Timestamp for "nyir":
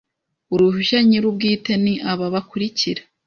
1.07-1.23